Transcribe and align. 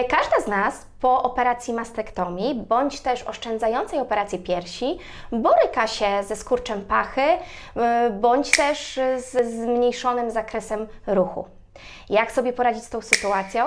Czy 0.00 0.06
każda 0.06 0.40
z 0.40 0.46
nas 0.46 0.86
po 1.00 1.22
operacji 1.22 1.74
mastektomii 1.74 2.54
bądź 2.54 3.00
też 3.00 3.22
oszczędzającej 3.22 3.98
operację 3.98 4.38
piersi 4.38 4.98
boryka 5.32 5.86
się 5.86 6.22
ze 6.22 6.36
skurczem 6.36 6.84
pachy 6.84 7.20
y, 7.20 8.10
bądź 8.10 8.50
też 8.50 9.00
z 9.16 9.54
zmniejszonym 9.54 10.30
zakresem 10.30 10.86
ruchu? 11.06 11.44
Jak 12.10 12.32
sobie 12.32 12.52
poradzić 12.52 12.84
z 12.84 12.90
tą 12.90 13.00
sytuacją? 13.00 13.64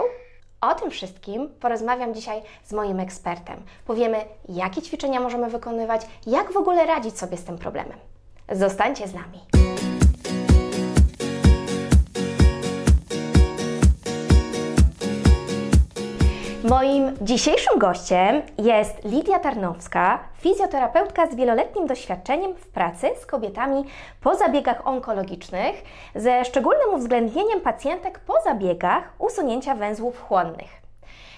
O 0.62 0.76
tym 0.76 0.92
wszystkim 0.92 1.50
porozmawiam 1.60 2.14
dzisiaj 2.14 2.42
z 2.64 2.74
moim 2.74 3.00
ekspertem. 3.00 3.66
Powiemy, 3.86 4.18
jakie 4.50 4.82
ćwiczenia 4.82 5.20
możemy 5.20 5.50
wykonywać, 5.50 6.02
jak 6.28 6.52
w 6.52 6.58
ogóle 6.58 6.86
radzić 6.86 7.20
sobie 7.20 7.38
z 7.38 7.44
tym 7.44 7.58
problemem. 7.58 7.98
Zostańcie 8.52 9.08
z 9.08 9.14
nami. 9.14 9.53
Moim 16.74 17.18
dzisiejszym 17.22 17.80
gościem 17.80 18.42
jest 18.58 19.04
Lidia 19.04 19.40
Tarnowska, 19.40 20.20
fizjoterapeutka 20.38 21.28
z 21.28 21.36
wieloletnim 21.36 21.88
doświadczeniem 21.88 22.56
w 22.56 22.68
pracy 22.68 23.10
z 23.22 23.26
kobietami 23.26 23.84
po 24.22 24.36
zabiegach 24.36 24.88
onkologicznych, 24.88 25.84
ze 26.16 26.46
szczególnym 26.46 26.94
uwzględnieniem 26.94 27.62
pacjentek 27.62 28.20
po 28.20 28.34
zabiegach 28.44 29.14
usunięcia 29.20 29.76
węzłów 29.76 30.22
chłonnych. 30.22 30.82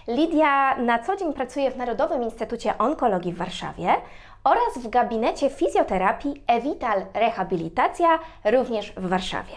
Lidia 0.08 0.78
na 0.78 1.00
co 1.00 1.16
dzień 1.16 1.34
pracuje 1.34 1.72
w 1.72 1.78
Narodowym 1.78 2.24
Instytucie 2.24 2.78
Onkologii 2.78 3.34
w 3.34 3.38
Warszawie 3.38 3.96
oraz 4.44 4.78
w 4.84 4.90
gabinecie 4.90 5.50
fizjoterapii 5.50 6.44
Evital 6.48 7.06
Rehabilitacja 7.14 8.20
również 8.46 8.94
w 8.98 9.08
Warszawie. 9.10 9.56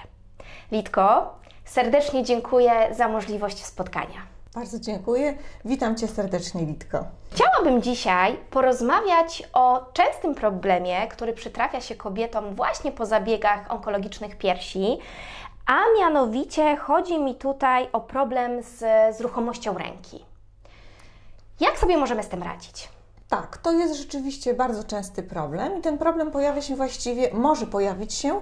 Lidko, 0.72 1.34
serdecznie 1.64 2.24
dziękuję 2.24 2.72
za 2.90 3.08
możliwość 3.08 3.64
spotkania. 3.64 4.37
Bardzo 4.54 4.78
dziękuję. 4.80 5.34
Witam 5.64 5.96
Cię 5.96 6.08
serdecznie, 6.08 6.66
Litko. 6.66 7.04
Chciałabym 7.32 7.82
dzisiaj 7.82 8.36
porozmawiać 8.50 9.48
o 9.52 9.86
częstym 9.92 10.34
problemie, 10.34 11.08
który 11.08 11.32
przytrafia 11.32 11.80
się 11.80 11.94
kobietom 11.94 12.54
właśnie 12.54 12.92
po 12.92 13.06
zabiegach 13.06 13.70
onkologicznych 13.70 14.38
piersi, 14.38 14.98
a 15.66 15.78
mianowicie 15.98 16.76
chodzi 16.76 17.18
mi 17.20 17.34
tutaj 17.34 17.88
o 17.92 18.00
problem 18.00 18.62
z, 18.62 18.76
z 19.16 19.20
ruchomością 19.20 19.78
ręki. 19.78 20.24
Jak 21.60 21.78
sobie 21.78 21.96
możemy 21.96 22.22
z 22.22 22.28
tym 22.28 22.42
radzić? 22.42 22.88
Tak, 23.28 23.56
to 23.56 23.72
jest 23.72 23.94
rzeczywiście 23.94 24.54
bardzo 24.54 24.84
częsty 24.84 25.22
problem 25.22 25.78
i 25.78 25.82
ten 25.82 25.98
problem 25.98 26.30
pojawia 26.30 26.62
się 26.62 26.76
właściwie, 26.76 27.30
może 27.32 27.66
pojawić 27.66 28.14
się 28.14 28.40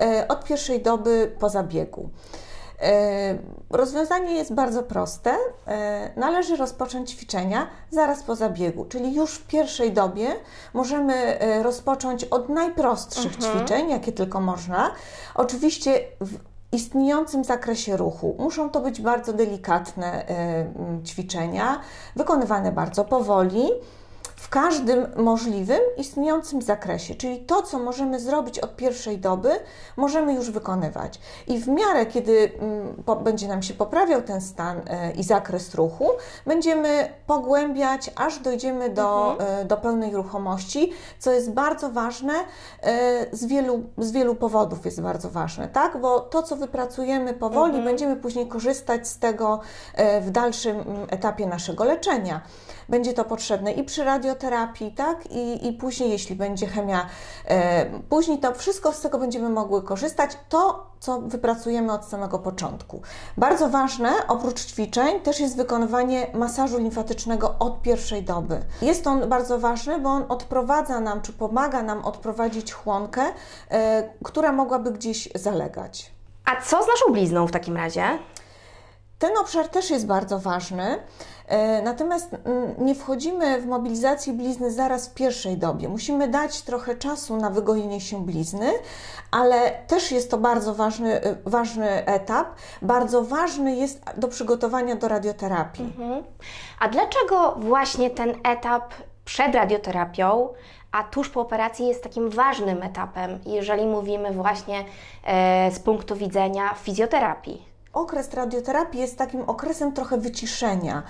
e, 0.00 0.28
od 0.28 0.44
pierwszej 0.44 0.82
doby 0.82 1.36
po 1.40 1.48
zabiegu. 1.48 2.10
E, 2.82 3.38
rozwiązanie 3.70 4.34
jest 4.34 4.54
bardzo 4.54 4.82
proste. 4.82 5.36
E, 5.66 6.10
należy 6.16 6.56
rozpocząć 6.56 7.10
ćwiczenia 7.10 7.66
zaraz 7.90 8.22
po 8.22 8.36
zabiegu, 8.36 8.84
czyli 8.84 9.14
już 9.14 9.34
w 9.34 9.46
pierwszej 9.46 9.92
dobie 9.92 10.28
możemy 10.74 11.14
e, 11.14 11.62
rozpocząć 11.62 12.24
od 12.24 12.48
najprostszych 12.48 13.34
mhm. 13.34 13.58
ćwiczeń, 13.58 13.90
jakie 13.90 14.12
tylko 14.12 14.40
można. 14.40 14.90
Oczywiście 15.34 16.00
w 16.20 16.38
istniejącym 16.72 17.44
zakresie 17.44 17.96
ruchu. 17.96 18.36
Muszą 18.38 18.70
to 18.70 18.80
być 18.80 19.00
bardzo 19.00 19.32
delikatne 19.32 20.24
ćwiczenia, 21.04 21.80
wykonywane 22.16 22.72
bardzo 22.72 23.04
powoli 23.04 23.68
w 24.38 24.48
każdym 24.48 25.06
możliwym, 25.16 25.80
istniejącym 25.96 26.62
zakresie. 26.62 27.14
Czyli 27.14 27.38
to, 27.38 27.62
co 27.62 27.78
możemy 27.78 28.20
zrobić 28.20 28.58
od 28.58 28.76
pierwszej 28.76 29.18
doby, 29.18 29.50
możemy 29.96 30.34
już 30.34 30.50
wykonywać. 30.50 31.20
I 31.46 31.58
w 31.58 31.68
miarę, 31.68 32.06
kiedy 32.06 32.52
mm, 32.60 33.24
będzie 33.24 33.48
nam 33.48 33.62
się 33.62 33.74
poprawiał 33.74 34.22
ten 34.22 34.40
stan 34.40 34.80
e, 34.86 35.10
i 35.12 35.22
zakres 35.22 35.74
ruchu, 35.74 36.10
będziemy 36.46 37.12
pogłębiać, 37.26 38.10
aż 38.16 38.38
dojdziemy 38.38 38.90
do, 38.90 39.30
mhm. 39.30 39.60
E, 39.60 39.64
do 39.64 39.76
pełnej 39.76 40.16
ruchomości, 40.16 40.92
co 41.18 41.32
jest 41.32 41.52
bardzo 41.52 41.90
ważne 41.90 42.34
e, 42.82 43.26
z 43.36 43.46
wielu, 43.46 43.82
z 43.98 44.12
wielu 44.12 44.34
powodów 44.34 44.84
jest 44.84 45.00
bardzo 45.00 45.30
ważne, 45.30 45.68
tak? 45.68 46.00
Bo 46.00 46.20
to, 46.20 46.42
co 46.42 46.56
wypracujemy 46.56 47.34
powoli, 47.34 47.76
mhm. 47.76 47.84
będziemy 47.84 48.16
później 48.16 48.48
korzystać 48.48 49.08
z 49.08 49.18
tego 49.18 49.60
w 50.20 50.30
dalszym 50.30 50.80
mm, 50.80 51.06
etapie 51.10 51.46
naszego 51.46 51.84
leczenia 51.84 52.40
będzie 52.88 53.12
to 53.12 53.24
potrzebne 53.24 53.72
i 53.72 53.84
przy 53.84 54.04
radioterapii, 54.28 54.92
tak? 54.92 55.26
I, 55.30 55.68
i 55.68 55.72
później, 55.72 56.10
jeśli 56.10 56.36
będzie 56.36 56.66
chemia, 56.66 57.06
e, 57.44 58.00
później 58.08 58.38
to 58.38 58.54
wszystko 58.54 58.92
z 58.92 59.00
tego 59.00 59.18
będziemy 59.18 59.48
mogły 59.48 59.82
korzystać. 59.82 60.30
To, 60.48 60.86
co 61.00 61.20
wypracujemy 61.20 61.92
od 61.92 62.04
samego 62.04 62.38
początku. 62.38 63.02
Bardzo 63.36 63.68
ważne, 63.68 64.12
oprócz 64.28 64.64
ćwiczeń, 64.64 65.20
też 65.20 65.40
jest 65.40 65.56
wykonywanie 65.56 66.26
masażu 66.34 66.78
limfatycznego 66.78 67.54
od 67.58 67.82
pierwszej 67.82 68.22
doby. 68.22 68.60
Jest 68.82 69.06
on 69.06 69.28
bardzo 69.28 69.58
ważny, 69.58 69.98
bo 69.98 70.08
on 70.08 70.24
odprowadza 70.28 71.00
nam, 71.00 71.22
czy 71.22 71.32
pomaga 71.32 71.82
nam 71.82 72.04
odprowadzić 72.04 72.72
chłonkę, 72.72 73.22
e, 73.70 74.10
która 74.24 74.52
mogłaby 74.52 74.90
gdzieś 74.90 75.28
zalegać. 75.34 76.12
A 76.44 76.60
co 76.62 76.82
z 76.82 76.86
naszą 76.86 77.12
blizną 77.12 77.46
w 77.46 77.50
takim 77.50 77.76
razie? 77.76 78.18
Ten 79.18 79.36
obszar 79.36 79.68
też 79.68 79.90
jest 79.90 80.06
bardzo 80.06 80.38
ważny. 80.38 80.98
E, 81.48 81.82
natomiast 81.82 82.34
mm, 82.44 82.74
nie 82.78 82.94
wchodzimy 82.94 83.60
w 83.60 83.66
mobilizację 83.66 84.32
blizny 84.32 84.70
zaraz 84.70 85.08
w 85.08 85.14
pierwszej 85.14 85.58
dobie. 85.58 85.88
Musimy 85.88 86.28
dać 86.28 86.62
trochę 86.62 86.96
czasu 86.96 87.36
na 87.36 87.50
wygojenie 87.50 88.00
się 88.00 88.24
blizny, 88.24 88.72
ale 89.30 89.70
też 89.86 90.12
jest 90.12 90.30
to 90.30 90.38
bardzo 90.38 90.74
ważny, 90.74 91.22
e, 91.22 91.36
ważny 91.46 92.06
etap. 92.06 92.48
Bardzo 92.82 93.22
ważny 93.22 93.76
jest 93.76 94.04
do 94.16 94.28
przygotowania 94.28 94.96
do 94.96 95.08
radioterapii. 95.08 95.84
Mhm. 95.84 96.24
A 96.80 96.88
dlaczego 96.88 97.56
właśnie 97.58 98.10
ten 98.10 98.34
etap 98.44 98.94
przed 99.24 99.54
radioterapią 99.54 100.48
a 100.92 101.04
tuż 101.04 101.28
po 101.28 101.40
operacji 101.40 101.86
jest 101.86 102.02
takim 102.02 102.30
ważnym 102.30 102.82
etapem, 102.82 103.38
jeżeli 103.46 103.86
mówimy 103.86 104.32
właśnie 104.32 104.84
e, 105.24 105.70
z 105.70 105.78
punktu 105.78 106.16
widzenia 106.16 106.74
fizjoterapii 106.74 107.68
okres 107.98 108.34
radioterapii 108.34 109.00
jest 109.00 109.18
takim 109.18 109.42
okresem 109.42 109.92
trochę 109.92 110.18
wyciszenia. 110.18 111.02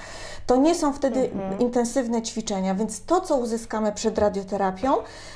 To 0.46 0.56
nie 0.56 0.74
są 0.74 0.92
wtedy 0.92 1.20
mhm. 1.20 1.58
intensywne 1.58 2.22
ćwiczenia, 2.22 2.74
więc 2.74 3.04
to, 3.04 3.20
co 3.20 3.36
uzyskamy 3.36 3.92
przed 3.92 4.18
radioterapią, 4.18 4.94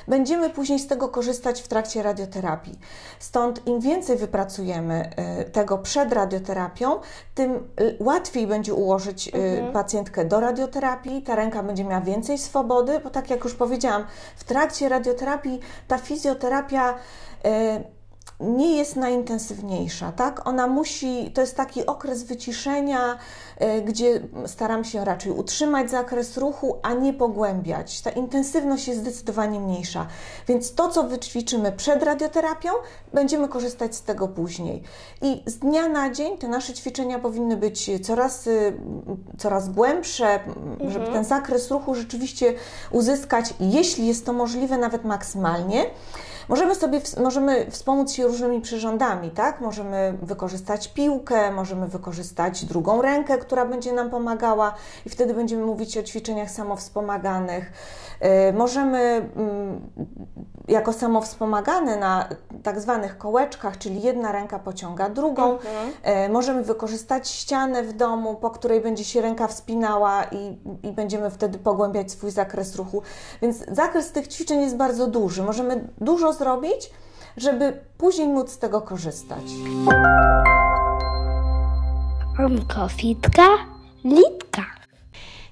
będziemy 0.08 0.50
później 0.50 0.78
z 0.78 0.86
tego 0.86 1.08
korzystać 1.08 1.62
w 1.62 1.68
trakcie 1.68 2.02
radioterapii. 2.02 2.78
Stąd 3.18 3.66
im 3.66 3.80
więcej 3.80 4.16
wypracujemy 4.16 5.10
y, 5.40 5.50
tego 5.50 5.78
przed 5.78 6.12
radioterapią, 6.12 7.00
tym 7.34 7.68
y, 7.80 7.96
łatwiej 8.00 8.46
będzie 8.46 8.74
ułożyć 8.74 9.28
y, 9.28 9.32
mhm. 9.34 9.72
pacjentkę 9.72 10.24
do 10.24 10.40
radioterapii, 10.40 11.22
ta 11.22 11.34
ręka 11.34 11.62
będzie 11.62 11.84
miała 11.84 12.00
więcej 12.00 12.38
swobody, 12.38 13.00
bo 13.04 13.10
tak 13.10 13.30
jak 13.30 13.44
już 13.44 13.54
powiedziałam, 13.54 14.04
w 14.36 14.44
trakcie 14.44 14.88
radioterapii 14.88 15.60
ta 15.88 15.98
fizjoterapia 15.98 16.94
nie 18.42 18.76
jest 18.76 18.96
najintensywniejsza, 18.96 20.12
tak? 20.12 20.48
Ona 20.48 20.66
musi, 20.66 21.30
to 21.34 21.40
jest 21.40 21.56
taki 21.56 21.86
okres 21.86 22.22
wyciszenia, 22.22 23.18
e, 23.58 23.82
gdzie 23.82 24.20
staram 24.46 24.84
się 24.84 25.04
raczej 25.04 25.32
utrzymać 25.32 25.90
zakres 25.90 26.36
ruchu, 26.36 26.78
a 26.82 26.92
nie 26.92 27.12
pogłębiać. 27.12 28.00
Ta 28.00 28.10
intensywność 28.10 28.88
jest 28.88 29.00
zdecydowanie 29.00 29.60
mniejsza. 29.60 30.06
Więc 30.48 30.74
to, 30.74 30.88
co 30.88 31.02
wyćwiczymy 31.02 31.72
przed 31.72 32.02
radioterapią, 32.02 32.70
będziemy 33.12 33.48
korzystać 33.48 33.94
z 33.94 34.02
tego 34.02 34.28
później. 34.28 34.82
I 35.22 35.42
z 35.46 35.58
dnia 35.58 35.88
na 35.88 36.10
dzień 36.10 36.38
te 36.38 36.48
nasze 36.48 36.74
ćwiczenia 36.74 37.18
powinny 37.18 37.56
być 37.56 37.90
coraz, 38.02 38.46
y, 38.46 38.72
coraz 39.38 39.68
głębsze, 39.68 40.44
mhm. 40.44 40.90
żeby 40.90 41.06
ten 41.06 41.24
zakres 41.24 41.70
ruchu 41.70 41.94
rzeczywiście 41.94 42.54
uzyskać, 42.90 43.54
jeśli 43.60 44.06
jest 44.06 44.26
to 44.26 44.32
możliwe, 44.32 44.78
nawet 44.78 45.04
maksymalnie. 45.04 45.86
Możemy 46.48 46.74
sobie 46.74 47.00
możemy 47.22 47.70
wspomóc 47.70 48.12
się 48.12 48.26
różnymi 48.26 48.60
przyrządami, 48.60 49.30
tak? 49.30 49.60
Możemy 49.60 50.14
wykorzystać 50.22 50.88
piłkę, 50.88 51.50
możemy 51.50 51.88
wykorzystać 51.88 52.64
drugą 52.64 53.02
rękę, 53.02 53.38
która 53.38 53.66
będzie 53.66 53.92
nam 53.92 54.10
pomagała 54.10 54.74
i 55.06 55.10
wtedy 55.10 55.34
będziemy 55.34 55.64
mówić 55.64 55.98
o 55.98 56.02
ćwiczeniach 56.02 56.50
samowspomaganych. 56.50 57.72
Y, 58.50 58.52
możemy 58.52 59.30
mm, 59.36 59.80
jako 60.68 60.92
samowspomagane 60.92 61.96
na 61.96 62.28
tak 62.62 62.80
zwanych 62.80 63.18
kołeczkach, 63.18 63.78
czyli 63.78 64.02
jedna 64.02 64.32
ręka 64.32 64.58
pociąga 64.58 65.08
drugą. 65.08 65.52
Mhm. 65.52 65.92
Y, 66.26 66.28
możemy 66.28 66.62
wykorzystać 66.62 67.28
ścianę 67.28 67.82
w 67.82 67.92
domu, 67.92 68.34
po 68.34 68.50
której 68.50 68.80
będzie 68.80 69.04
się 69.04 69.22
ręka 69.22 69.46
wspinała 69.46 70.24
i, 70.24 70.58
i 70.82 70.92
będziemy 70.92 71.30
wtedy 71.30 71.58
pogłębiać 71.58 72.12
swój 72.12 72.30
zakres 72.30 72.76
ruchu. 72.76 73.02
Więc 73.42 73.64
zakres 73.68 74.12
tych 74.12 74.28
ćwiczeń 74.28 74.60
jest 74.60 74.76
bardzo 74.76 75.06
duży. 75.06 75.42
Możemy 75.42 75.88
dużo 76.00 76.31
zrobić, 76.32 76.90
żeby 77.36 77.80
później 77.98 78.28
móc 78.28 78.50
z 78.50 78.58
tego 78.58 78.80
korzystać. 78.80 79.44
Onkofitka, 82.38 83.48
litka. 84.04 84.62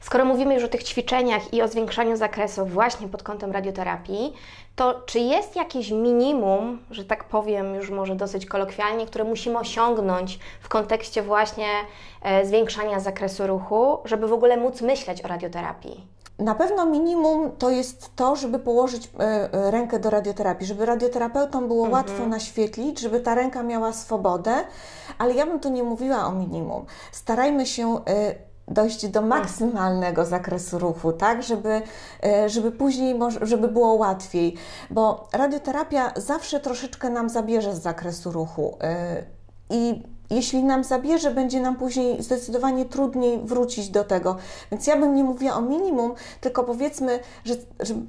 Skoro 0.00 0.24
mówimy 0.24 0.54
już 0.54 0.64
o 0.64 0.68
tych 0.68 0.82
ćwiczeniach 0.82 1.54
i 1.54 1.62
o 1.62 1.68
zwiększaniu 1.68 2.16
zakresu 2.16 2.66
właśnie 2.66 3.08
pod 3.08 3.22
kątem 3.22 3.52
radioterapii, 3.52 4.32
to 4.76 5.02
czy 5.06 5.18
jest 5.20 5.56
jakieś 5.56 5.90
minimum, 5.90 6.78
że 6.90 7.04
tak 7.04 7.24
powiem 7.24 7.74
już 7.74 7.90
może 7.90 8.16
dosyć 8.16 8.46
kolokwialnie, 8.46 9.06
które 9.06 9.24
musimy 9.24 9.58
osiągnąć 9.58 10.38
w 10.60 10.68
kontekście 10.68 11.22
właśnie 11.22 11.68
e, 12.22 12.46
zwiększania 12.46 13.00
zakresu 13.00 13.46
ruchu, 13.46 13.98
żeby 14.04 14.28
w 14.28 14.32
ogóle 14.32 14.56
móc 14.56 14.80
myśleć 14.80 15.24
o 15.24 15.28
radioterapii? 15.28 16.06
Na 16.40 16.54
pewno 16.54 16.86
minimum 16.86 17.50
to 17.58 17.70
jest 17.70 18.16
to, 18.16 18.36
żeby 18.36 18.58
położyć 18.58 19.10
e, 19.20 19.52
e, 19.52 19.70
rękę 19.70 19.98
do 19.98 20.10
radioterapii, 20.10 20.66
żeby 20.66 20.86
radioterapeutom 20.86 21.68
było 21.68 21.86
Mhm. 21.86 21.92
łatwo 21.92 22.26
naświetlić, 22.26 23.00
żeby 23.00 23.20
ta 23.20 23.34
ręka 23.34 23.62
miała 23.62 23.92
swobodę, 23.92 24.52
ale 25.18 25.34
ja 25.34 25.46
bym 25.46 25.60
tu 25.60 25.70
nie 25.70 25.82
mówiła 25.82 26.26
o 26.26 26.32
minimum. 26.32 26.84
Starajmy 27.12 27.66
się 27.66 27.94
e, 27.94 28.00
dojść 28.68 29.08
do 29.08 29.22
maksymalnego 29.22 30.24
zakresu 30.24 30.78
ruchu, 30.78 31.12
tak, 31.12 31.42
żeby, 31.42 31.82
żeby 32.46 32.72
później, 32.72 33.18
żeby 33.42 33.68
było 33.68 33.94
łatwiej, 33.94 34.56
bo 34.90 35.28
radioterapia 35.32 36.12
zawsze 36.16 36.60
troszeczkę 36.60 37.10
nam 37.10 37.28
zabierze 37.28 37.74
z 37.74 37.82
zakresu 37.82 38.30
ruchu 38.32 38.78
i 39.70 40.02
jeśli 40.30 40.64
nam 40.64 40.84
zabierze, 40.84 41.30
będzie 41.30 41.60
nam 41.60 41.76
później 41.76 42.22
zdecydowanie 42.22 42.84
trudniej 42.84 43.40
wrócić 43.44 43.88
do 43.88 44.04
tego. 44.04 44.36
Więc 44.72 44.86
ja 44.86 44.96
bym 44.96 45.14
nie 45.14 45.24
mówiła 45.24 45.54
o 45.54 45.60
minimum, 45.60 46.14
tylko 46.40 46.64
powiedzmy, 46.64 47.20
że, 47.44 47.54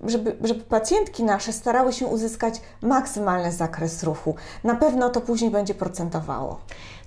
żeby, 0.07 0.37
żeby, 0.43 0.63
pacjentki 0.63 1.23
nasze 1.23 1.53
starały 1.53 1.93
się 1.93 2.07
uzyskać 2.07 2.61
maksymalny 2.81 3.51
zakres 3.51 4.03
ruchu. 4.03 4.35
Na 4.63 4.75
pewno 4.75 5.09
to 5.09 5.21
później 5.21 5.51
będzie 5.51 5.73
procentowało. 5.73 6.59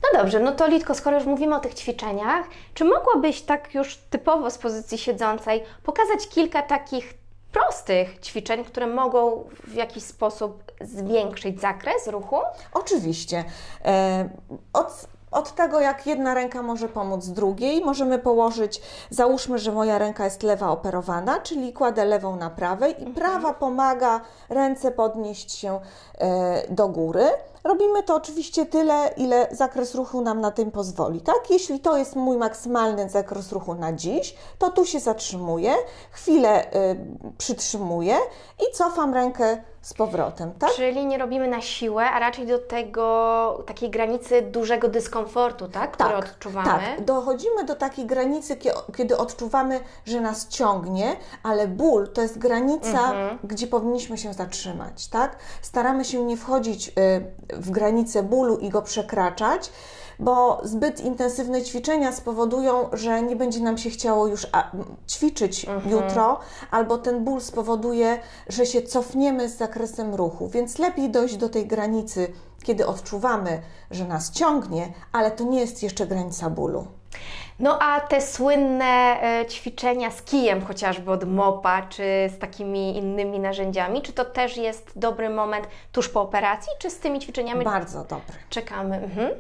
No 0.02 0.20
dobrze, 0.20 0.40
no 0.40 0.52
to 0.52 0.66
Litko, 0.66 0.94
skoro 0.94 1.16
już 1.16 1.26
mówimy 1.26 1.56
o 1.56 1.60
tych 1.60 1.74
ćwiczeniach, 1.74 2.46
czy 2.74 2.84
mogłabyś 2.84 3.42
tak 3.42 3.74
już 3.74 3.96
typowo 3.96 4.50
z 4.50 4.58
pozycji 4.58 4.98
siedzącej 4.98 5.62
pokazać 5.82 6.28
kilka 6.28 6.62
takich 6.62 7.23
prostych 7.54 8.20
ćwiczeń, 8.20 8.64
które 8.64 8.86
mogą 8.86 9.44
w 9.66 9.74
jakiś 9.74 10.04
sposób 10.04 10.62
zwiększyć 10.80 11.60
zakres 11.60 12.06
ruchu? 12.06 12.36
Oczywiście. 12.74 13.44
E, 13.84 14.28
Od, 14.72 15.06
od 15.30 15.54
tego, 15.54 15.80
jak 15.80 16.06
jedna 16.06 16.34
ręka 16.34 16.62
może 16.62 16.88
pomóc 16.88 17.26
drugiej, 17.26 17.84
możemy 17.84 18.18
położyć, 18.18 18.80
załóżmy, 19.10 19.58
że 19.58 19.72
moja 19.72 19.98
ręka 19.98 20.24
jest 20.24 20.42
lewa 20.42 20.70
operowana, 20.70 21.40
czyli 21.40 21.72
kładę 21.72 22.04
lewą 22.04 22.36
na 22.36 22.50
prawej 22.50 23.02
i 23.02 23.06
prawa 23.06 23.52
pomaga 23.54 24.20
ręce 24.48 24.90
podnieść 24.90 25.52
się 25.52 25.80
e, 26.18 26.62
do 26.68 26.88
góry. 26.88 27.24
Robimy 27.64 28.02
to 28.02 28.14
oczywiście 28.16 28.66
tyle, 28.66 29.10
ile 29.16 29.48
zakres 29.50 29.94
ruchu 29.94 30.20
nam 30.20 30.40
na 30.40 30.50
tym 30.50 30.70
pozwoli, 30.70 31.20
tak? 31.20 31.50
Jeśli 31.50 31.80
to 31.80 31.96
jest 31.96 32.16
mój 32.16 32.36
maksymalny 32.36 33.08
zakres 33.10 33.52
ruchu 33.52 33.74
na 33.74 33.92
dziś, 33.92 34.34
to 34.58 34.70
tu 34.70 34.84
się 34.84 35.00
zatrzymuję, 35.00 35.72
chwilę 36.10 36.64
y, 36.64 36.96
przytrzymuję 37.38 38.16
i 38.60 38.74
cofam 38.74 39.14
rękę 39.14 39.62
z 39.82 39.94
powrotem, 39.94 40.52
tak? 40.58 40.70
Czyli 40.70 41.06
nie 41.06 41.18
robimy 41.18 41.48
na 41.48 41.60
siłę, 41.60 42.04
a 42.10 42.18
raczej 42.18 42.46
do 42.46 42.58
tego 42.58 43.64
takiej 43.66 43.90
granicy 43.90 44.42
dużego 44.42 44.88
dyskomfortu, 44.88 45.68
tak? 45.68 45.92
Który 45.92 46.16
odczuwamy. 46.16 46.66
Tak, 46.66 47.04
dochodzimy 47.04 47.64
do 47.64 47.74
takiej 47.74 48.06
granicy, 48.06 48.56
kie- 48.56 48.92
kiedy 48.96 49.16
odczuwamy, 49.16 49.80
że 50.06 50.20
nas 50.20 50.48
ciągnie, 50.48 51.16
ale 51.42 51.68
ból 51.68 52.08
to 52.12 52.22
jest 52.22 52.38
granica, 52.38 52.88
Mhm. 52.88 53.38
gdzie 53.44 53.66
powinniśmy 53.66 54.18
się 54.18 54.32
zatrzymać, 54.32 55.08
tak? 55.08 55.36
Staramy 55.62 56.04
się 56.04 56.24
nie 56.24 56.36
wchodzić 56.36 56.88
y, 56.88 56.92
w 57.56 57.70
granicę 57.70 58.22
bólu 58.22 58.58
i 58.58 58.68
go 58.68 58.82
przekraczać, 58.82 59.70
bo 60.18 60.60
zbyt 60.64 61.00
intensywne 61.00 61.62
ćwiczenia 61.62 62.12
spowodują, 62.12 62.88
że 62.92 63.22
nie 63.22 63.36
będzie 63.36 63.60
nam 63.60 63.78
się 63.78 63.90
chciało 63.90 64.26
już 64.26 64.46
ćwiczyć 65.08 65.64
Mhm. 65.64 65.90
jutro, 65.90 66.40
albo 66.70 66.98
ten 66.98 67.24
ból 67.24 67.40
spowoduje, 67.40 68.18
że 68.48 68.66
się 68.66 68.82
cofniemy 68.82 69.48
z 69.48 69.56
zakresem 69.56 70.14
ruchu, 70.14 70.48
więc 70.48 70.78
lepiej 70.78 71.10
dojść 71.10 71.36
do 71.36 71.48
tej 71.48 71.66
granicy, 71.66 72.32
kiedy 72.62 72.86
odczuwamy, 72.86 73.62
że 73.90 74.04
nas 74.04 74.30
ciągnie, 74.30 74.92
ale 75.12 75.30
to 75.30 75.44
nie 75.44 75.60
jest 75.60 75.82
jeszcze 75.82 76.06
granica 76.06 76.50
bólu. 76.50 76.86
No 77.58 77.78
a 77.82 78.00
te 78.00 78.20
słynne 78.20 79.20
e, 79.22 79.46
ćwiczenia 79.46 80.10
z 80.10 80.22
kijem 80.22 80.64
chociażby 80.64 81.10
od 81.10 81.24
mopa, 81.24 81.82
czy 81.82 82.02
z 82.36 82.38
takimi 82.38 82.96
innymi 82.98 83.40
narzędziami, 83.40 84.02
czy 84.02 84.12
to 84.12 84.24
też 84.24 84.56
jest 84.56 84.90
dobry 84.96 85.30
moment 85.30 85.66
tuż 85.92 86.08
po 86.08 86.20
operacji, 86.20 86.72
czy 86.78 86.90
z 86.90 86.98
tymi 86.98 87.20
ćwiczeniami 87.20 87.64
Bardzo 87.64 88.04
dobry. 88.04 88.36
czekamy? 88.50 88.96
Mhm. 88.96 89.30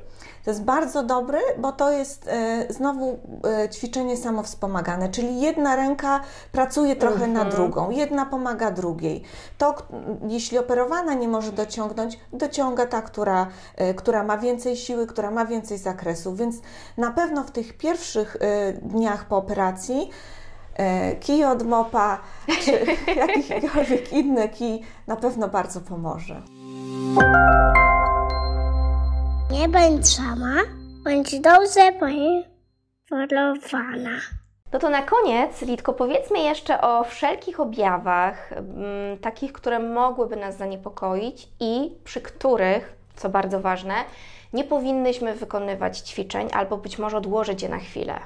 To 0.44 0.50
jest 0.50 0.64
bardzo 0.64 1.02
dobry, 1.02 1.38
bo 1.58 1.72
to 1.72 1.90
jest 1.90 2.28
e, 2.28 2.66
znowu 2.70 3.18
e, 3.64 3.68
ćwiczenie 3.68 4.16
samowspomagane, 4.16 5.08
czyli 5.08 5.40
jedna 5.40 5.76
ręka 5.76 6.20
pracuje 6.52 6.96
trochę 6.96 7.26
na 7.26 7.44
drugą, 7.44 7.90
jedna 7.90 8.26
pomaga 8.26 8.70
drugiej. 8.70 9.22
To, 9.58 9.74
jeśli 10.28 10.58
operowana 10.58 11.14
nie 11.14 11.28
może 11.28 11.52
dociągnąć, 11.52 12.18
dociąga 12.32 12.86
ta, 12.86 13.02
która, 13.02 13.46
która 13.96 14.22
ma 14.22 14.38
więcej 14.38 14.76
siły, 14.76 15.06
która 15.06 15.30
ma 15.30 15.44
więcej 15.46 15.78
zakresu, 15.78 16.34
więc 16.34 16.56
na 16.96 17.10
pewno 17.10 17.42
w 17.42 17.50
tych 17.50 17.76
pierwszych 17.76 18.03
e, 18.16 18.26
dniach 18.72 19.28
po 19.28 19.36
operacji 19.36 20.10
e, 20.74 21.16
kij 21.16 21.44
od 21.44 21.62
mopa, 21.62 22.20
czy 22.60 22.86
jakikolwiek 23.20 24.12
inny 24.12 24.48
kij 24.48 24.80
na 25.06 25.16
pewno 25.16 25.48
bardzo 25.48 25.80
pomoże. 25.80 26.42
Nie 29.50 29.68
bądź 29.68 30.08
sama, 30.08 30.54
bądź 31.04 31.40
dobrze 31.40 31.92
poinformowana. 32.00 34.20
No 34.74 34.80
to 34.80 34.90
na 34.90 35.02
koniec, 35.02 35.62
Litko, 35.62 35.92
powiedzmy 35.92 36.38
jeszcze 36.38 36.80
o 36.80 37.04
wszelkich 37.04 37.60
objawach, 37.60 38.52
mm, 38.52 39.18
takich, 39.18 39.52
które 39.52 39.78
mogłyby 39.78 40.36
nas 40.36 40.56
zaniepokoić 40.56 41.48
i 41.60 41.98
przy 42.04 42.20
których, 42.20 42.96
co 43.16 43.28
bardzo 43.28 43.60
ważne, 43.60 43.94
nie 44.52 44.64
powinnyśmy 44.64 45.34
wykonywać 45.34 45.98
ćwiczeń 45.98 46.48
albo 46.52 46.76
być 46.76 46.98
może 46.98 47.16
odłożyć 47.16 47.62
je 47.62 47.68
na 47.68 47.78
chwilę. 47.78 48.20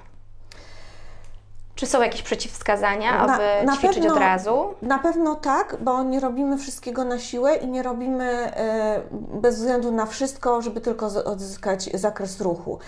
Czy 1.74 1.86
są 1.86 2.02
jakieś 2.02 2.22
przeciwwskazania, 2.22 3.26
Na- 3.26 3.34
aby 3.34 3.66
na 3.66 3.76
ćwiczyć 3.76 3.96
pewno- 3.98 4.14
od 4.14 4.20
razu? 4.20 4.74
Na 4.82 4.98
pewno 4.98 5.34
tak, 5.34 5.76
bo 5.80 6.02
nie 6.02 6.20
robimy 6.20 6.58
wszystkiego 6.58 7.04
na 7.04 7.18
siłę 7.18 7.56
i 7.56 7.68
nie 7.68 7.82
robimy 7.82 8.24
e, 8.56 9.00
bez 9.12 9.56
względu 9.56 9.92
na 9.92 10.06
wszystko, 10.06 10.62
żeby 10.62 10.80
tylko 10.80 11.06
odzyskać 11.06 11.84
zakres 11.94 12.40
ruchu. 12.40 12.78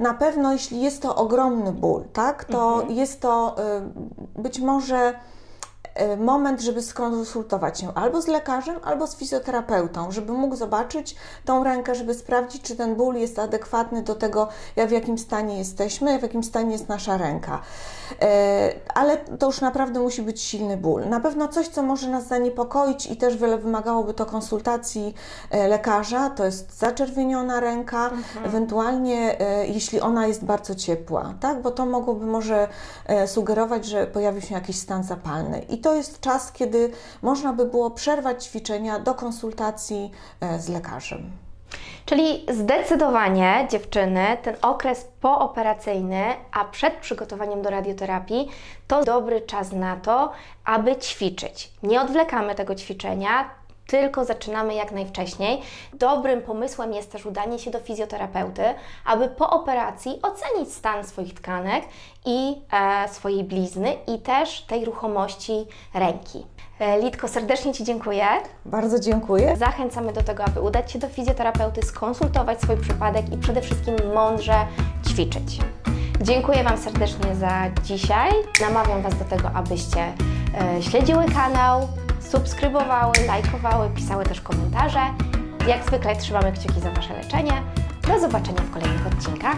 Na 0.00 0.14
pewno, 0.14 0.52
jeśli 0.52 0.82
jest 0.82 1.02
to 1.02 1.16
ogromny 1.16 1.72
ból, 1.72 2.04
tak, 2.12 2.44
to 2.44 2.84
jest 2.88 3.20
to 3.20 3.56
e, 3.58 3.80
być 4.42 4.60
może 4.60 5.14
moment, 6.18 6.60
żeby 6.60 6.82
skonsultować 6.82 7.80
się 7.80 7.94
albo 7.94 8.22
z 8.22 8.26
lekarzem, 8.26 8.76
albo 8.84 9.06
z 9.06 9.16
fizjoterapeutą, 9.16 10.10
żeby 10.12 10.32
mógł 10.32 10.56
zobaczyć 10.56 11.16
tą 11.44 11.64
rękę, 11.64 11.94
żeby 11.94 12.14
sprawdzić, 12.14 12.62
czy 12.62 12.76
ten 12.76 12.94
ból 12.94 13.14
jest 13.14 13.38
adekwatny 13.38 14.02
do 14.02 14.14
tego, 14.14 14.48
w 14.88 14.90
jakim 14.90 15.18
stanie 15.18 15.58
jesteśmy, 15.58 16.18
w 16.18 16.22
jakim 16.22 16.44
stanie 16.44 16.72
jest 16.72 16.88
nasza 16.88 17.16
ręka. 17.16 17.62
E, 18.22 18.72
Ale 18.94 19.16
to 19.16 19.46
już 19.46 19.60
naprawdę 19.60 20.00
musi 20.00 20.22
być 20.22 20.40
silny 20.40 20.76
ból. 20.76 21.08
Na 21.08 21.20
pewno 21.20 21.48
coś, 21.48 21.68
co 21.68 21.82
może 21.82 22.08
nas 22.08 22.26
zaniepokoić 22.26 23.06
i 23.06 23.16
też 23.16 23.36
wiele 23.36 23.58
wymagałoby 23.58 24.14
to 24.14 24.26
konsultacji 24.26 25.14
e, 25.50 25.68
lekarza, 25.68 26.30
to 26.30 26.44
jest 26.44 26.78
zaczerwieniona 26.78 27.60
ręka, 27.60 28.10
ewentualnie 28.44 29.40
e, 29.40 29.66
jeśli 29.66 30.00
ona 30.00 30.26
jest 30.26 30.44
bardzo 30.44 30.74
ciepła, 30.74 31.34
tak? 31.40 31.62
bo 31.62 31.70
to 31.70 31.86
mogłoby 31.86 32.26
może 32.26 32.68
sugerować, 33.26 33.84
że 33.84 34.06
pojawił 34.06 34.42
się 34.42 34.54
jakiś 34.54 34.78
stan 34.78 35.04
zapalny. 35.04 35.58
I 35.58 35.78
to 35.78 35.87
jest 35.94 36.20
czas, 36.20 36.52
kiedy 36.52 36.90
można 37.22 37.52
by 37.52 37.64
było 37.64 37.90
przerwać 37.90 38.44
ćwiczenia 38.44 38.98
do 38.98 39.14
konsultacji 39.14 40.10
e, 40.40 40.60
z 40.60 40.68
lekarzem. 40.68 41.30
Czyli 42.06 42.46
zdecydowanie 42.48 43.66
dziewczyny, 43.70 44.26
ten 44.42 44.56
okres 44.62 45.08
pooperacyjny, 45.20 46.24
a 46.52 46.64
przed 46.64 46.94
przygotowaniem 46.94 47.62
do 47.62 47.70
radioterapii, 47.70 48.48
to 48.86 49.04
dobry 49.04 49.40
czas 49.40 49.72
na 49.72 49.96
to, 49.96 50.32
aby 50.64 50.96
ćwiczyć. 50.96 51.72
Nie 51.82 52.00
odwlekamy 52.00 52.54
tego 52.54 52.74
ćwiczenia, 52.74 53.50
tylko 53.88 54.24
zaczynamy 54.24 54.74
jak 54.74 54.92
najwcześniej. 54.92 55.62
Dobrym 55.92 56.42
pomysłem 56.42 56.92
jest 56.92 57.12
też 57.12 57.26
udanie 57.26 57.58
się 57.58 57.70
do 57.70 57.80
fizjoterapeuty, 57.80 58.62
aby 59.04 59.28
po 59.28 59.50
operacji 59.50 60.20
ocenić 60.22 60.72
stan 60.72 61.04
swoich 61.04 61.34
tkanek 61.34 61.84
i 62.24 62.56
e, 62.72 63.08
swojej 63.08 63.44
blizny 63.44 63.94
i 64.06 64.18
też 64.18 64.60
tej 64.60 64.84
ruchomości 64.84 65.66
ręki. 65.94 66.46
E, 66.78 67.00
Litko, 67.00 67.28
serdecznie 67.28 67.74
Ci 67.74 67.84
dziękuję. 67.84 68.26
Bardzo 68.64 69.00
dziękuję. 69.00 69.56
Zachęcamy 69.56 70.12
do 70.12 70.22
tego, 70.22 70.44
aby 70.44 70.60
udać 70.60 70.92
się 70.92 70.98
do 70.98 71.08
fizjoterapeuty, 71.08 71.82
skonsultować 71.82 72.60
swój 72.60 72.76
przypadek 72.76 73.32
i 73.32 73.38
przede 73.38 73.60
wszystkim 73.60 73.94
mądrze 74.14 74.66
ćwiczyć. 75.08 75.60
Dziękuję 76.20 76.64
Wam 76.64 76.78
serdecznie 76.78 77.34
za 77.34 77.50
dzisiaj. 77.82 78.30
Namawiam 78.60 79.02
Was 79.02 79.18
do 79.18 79.24
tego, 79.24 79.50
abyście 79.54 80.00
e, 80.78 80.82
śledziły 80.82 81.24
kanał, 81.24 81.88
subskrybowały, 82.30 83.12
lajkowały, 83.26 83.90
pisały 83.90 84.24
też 84.24 84.40
komentarze. 84.40 85.00
Jak 85.66 85.84
zwykle 85.84 86.16
trzymamy 86.16 86.52
kciuki 86.52 86.80
za 86.80 86.90
Wasze 86.90 87.14
leczenie. 87.14 87.62
Do 88.08 88.20
zobaczenia 88.20 88.60
w 88.60 88.70
kolejnych 88.70 89.06
odcinkach. 89.06 89.56